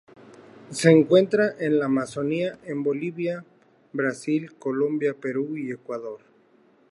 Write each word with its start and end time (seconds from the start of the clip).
Se 0.71 0.89
encuentra 0.89 1.53
en 1.59 1.77
la 1.77 1.85
Amazonia, 1.85 2.57
en 2.65 2.81
Bolivia, 2.81 3.45
Brasil, 3.93 4.55
Colombia, 4.57 5.13
Perú 5.13 5.57
y 5.57 5.69
Ecuador. 5.69 6.21